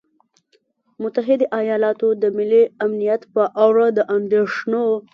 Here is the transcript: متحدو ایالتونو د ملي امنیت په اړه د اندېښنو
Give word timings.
متحدو 1.01 1.45
ایالتونو 1.59 2.19
د 2.23 2.25
ملي 2.37 2.63
امنیت 2.85 3.21
په 3.35 3.43
اړه 3.65 3.85
د 3.97 3.99
اندېښنو 4.15 4.85